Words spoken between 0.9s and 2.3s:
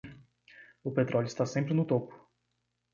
petróleo está sempre no topo.